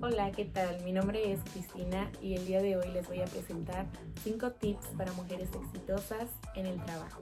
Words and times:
Hola, 0.00 0.30
¿qué 0.30 0.44
tal? 0.44 0.80
Mi 0.84 0.92
nombre 0.92 1.32
es 1.32 1.40
Cristina 1.52 2.08
y 2.22 2.34
el 2.34 2.46
día 2.46 2.62
de 2.62 2.76
hoy 2.76 2.88
les 2.92 3.08
voy 3.08 3.20
a 3.20 3.24
presentar 3.24 3.84
5 4.22 4.52
tips 4.52 4.86
para 4.96 5.12
mujeres 5.12 5.48
exitosas 5.52 6.28
en 6.54 6.66
el 6.66 6.80
trabajo. 6.84 7.20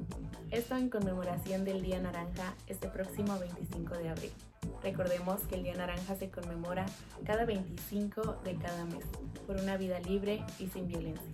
Esto 0.50 0.76
en 0.76 0.90
conmemoración 0.90 1.64
del 1.64 1.82
Día 1.82 2.00
Naranja 2.00 2.54
este 2.66 2.88
próximo 2.88 3.38
25 3.38 3.94
de 3.96 4.10
abril. 4.10 4.32
Recordemos 4.82 5.40
que 5.48 5.54
el 5.54 5.62
Día 5.62 5.74
Naranja 5.74 6.16
se 6.16 6.28
conmemora 6.28 6.84
cada 7.24 7.46
25 7.46 8.42
de 8.44 8.56
cada 8.56 8.84
mes 8.84 9.06
por 9.46 9.56
una 9.56 9.78
vida 9.78 9.98
libre 10.00 10.44
y 10.58 10.66
sin 10.68 10.86
violencia. 10.86 11.32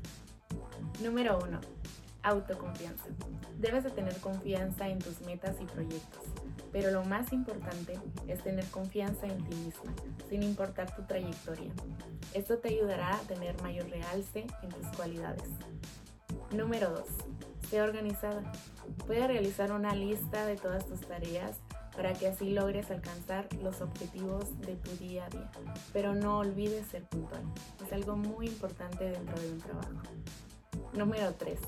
Número 1.03 1.41
1. 1.43 1.61
Autoconfianza. 2.25 3.07
Debes 3.59 3.83
de 3.83 3.91
tener 3.91 4.17
confianza 4.19 4.89
en 4.89 5.01
tus 5.01 5.21
metas 5.23 5.57
y 5.61 5.65
proyectos, 5.65 6.23
pero 6.71 6.93
lo 6.93 7.05
más 7.05 7.33
importante 7.33 7.99
es 8.29 8.45
tener 8.45 8.65
confianza 8.67 9.27
en 9.27 9.39
ti 9.45 9.57
misma, 9.57 9.93
sin 10.29 10.45
importar 10.45 10.95
tu 10.95 11.03
trayectoria. 11.03 11.73
Esto 12.33 12.59
te 12.59 12.69
ayudará 12.69 13.17
a 13.17 13.21
tener 13.23 13.61
mayor 13.61 13.91
realce 13.91 14.47
en 14.63 14.69
tus 14.69 14.87
cualidades. 14.97 15.49
Número 16.55 16.91
2. 16.91 17.01
Sé 17.69 17.83
organizada. 17.83 18.53
Puedes 19.05 19.27
realizar 19.27 19.73
una 19.73 19.93
lista 19.97 20.47
de 20.47 20.55
todas 20.55 20.87
tus 20.87 21.01
tareas 21.01 21.57
para 21.97 22.13
que 22.13 22.29
así 22.29 22.51
logres 22.51 22.91
alcanzar 22.93 23.53
los 23.55 23.81
objetivos 23.81 24.61
de 24.61 24.77
tu 24.77 24.97
día 24.97 25.27
a 25.27 25.29
día. 25.29 25.51
Pero 25.93 26.15
no 26.15 26.39
olvides 26.39 26.87
ser 26.87 27.03
puntual. 27.03 27.43
Es 27.85 27.93
algo 27.93 28.17
muy 28.17 28.47
importante 28.47 29.11
dentro 29.11 29.41
de 29.41 29.51
un 29.51 29.59
trabajo. 29.59 30.03
Número 30.95 31.33
3 31.35 31.59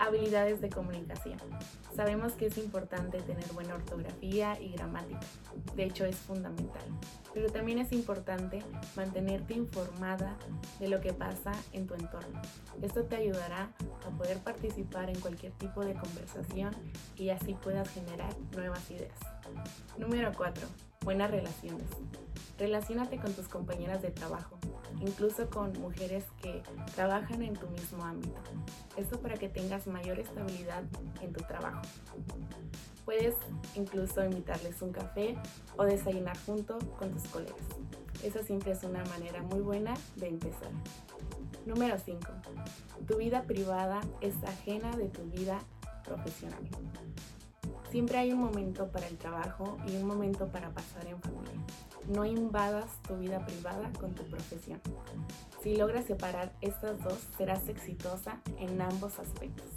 habilidades 0.00 0.60
de 0.60 0.70
comunicación. 0.70 1.38
Sabemos 1.94 2.32
que 2.32 2.46
es 2.46 2.58
importante 2.58 3.20
tener 3.20 3.46
buena 3.52 3.74
ortografía 3.74 4.58
y 4.60 4.72
gramática, 4.72 5.20
de 5.76 5.84
hecho 5.84 6.06
es 6.06 6.16
fundamental, 6.16 6.82
pero 7.34 7.50
también 7.50 7.78
es 7.78 7.92
importante 7.92 8.60
mantenerte 8.96 9.54
informada 9.54 10.36
de 10.78 10.88
lo 10.88 11.00
que 11.00 11.12
pasa 11.12 11.52
en 11.72 11.86
tu 11.86 11.94
entorno. 11.94 12.40
Esto 12.80 13.04
te 13.04 13.16
ayudará 13.16 13.70
a 14.06 14.10
poder 14.16 14.38
participar 14.38 15.10
en 15.10 15.20
cualquier 15.20 15.52
tipo 15.52 15.84
de 15.84 15.94
conversación 15.94 16.74
y 17.16 17.28
así 17.28 17.54
puedas 17.54 17.90
generar 17.90 18.34
nuevas 18.56 18.90
ideas. 18.90 19.18
Número 19.98 20.32
4. 20.34 20.66
Buenas 21.04 21.30
relaciones. 21.30 21.86
Relaciónate 22.58 23.18
con 23.18 23.32
tus 23.32 23.48
compañeras 23.48 24.00
de 24.02 24.10
trabajo, 24.10 24.58
incluso 25.00 25.48
con 25.48 25.72
mujeres 25.80 26.24
que 26.42 26.62
trabajan 26.94 27.42
en 27.42 27.54
tu 27.54 27.68
mismo 27.68 28.04
ámbito. 28.04 28.40
Esto 28.96 29.20
para 29.20 29.36
que 29.36 29.48
tengas 29.48 29.86
mayor 29.86 30.18
estabilidad 30.18 30.82
en 31.22 31.32
tu 31.32 31.42
trabajo. 31.44 31.82
Puedes 33.04 33.34
incluso 33.74 34.24
invitarles 34.24 34.82
un 34.82 34.92
café 34.92 35.36
o 35.76 35.84
desayunar 35.84 36.36
junto 36.44 36.78
con 36.98 37.10
tus 37.10 37.24
colegas. 37.24 37.56
Esa 38.22 38.42
siempre 38.42 38.72
es 38.72 38.84
una 38.84 39.04
manera 39.04 39.42
muy 39.42 39.60
buena 39.60 39.94
de 40.16 40.28
empezar. 40.28 40.70
Número 41.66 41.98
5. 41.98 42.20
Tu 43.06 43.16
vida 43.16 43.42
privada 43.42 44.00
es 44.20 44.34
ajena 44.44 44.96
de 44.96 45.08
tu 45.08 45.22
vida 45.24 45.58
profesional. 46.04 46.68
Siempre 47.90 48.18
hay 48.18 48.32
un 48.32 48.40
momento 48.40 48.88
para 48.88 49.08
el 49.08 49.16
trabajo 49.18 49.78
y 49.88 49.96
un 49.96 50.06
momento 50.06 50.46
para 50.46 50.70
pasar 50.70 51.06
en 51.06 51.20
familia. 51.20 51.50
No 52.12 52.24
invadas 52.24 52.90
tu 53.06 53.16
vida 53.16 53.44
privada 53.46 53.90
con 53.98 54.12
tu 54.14 54.24
profesión. 54.24 54.80
Si 55.62 55.76
logras 55.76 56.06
separar 56.06 56.52
estas 56.60 57.02
dos, 57.04 57.18
serás 57.38 57.68
exitosa 57.68 58.40
en 58.58 58.80
ambos 58.80 59.18
aspectos. 59.18 59.68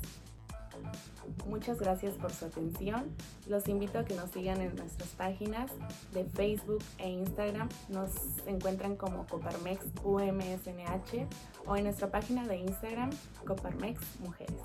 Muchas 1.47 1.79
gracias 1.79 2.15
por 2.15 2.31
su 2.31 2.45
atención. 2.45 3.15
Los 3.47 3.67
invito 3.67 3.99
a 3.99 4.05
que 4.05 4.15
nos 4.15 4.31
sigan 4.31 4.61
en 4.61 4.75
nuestras 4.75 5.09
páginas 5.09 5.71
de 6.13 6.25
Facebook 6.25 6.83
e 6.97 7.09
Instagram. 7.09 7.69
Nos 7.89 8.11
encuentran 8.47 8.95
como 8.95 9.27
Coparmex 9.27 9.85
UMSNH 10.03 11.27
o 11.67 11.75
en 11.75 11.83
nuestra 11.83 12.09
página 12.09 12.47
de 12.47 12.57
Instagram 12.57 13.11
Coparmex 13.45 13.99
Mujeres. 14.21 14.61